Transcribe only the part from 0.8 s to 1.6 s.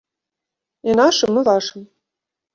І нашым, і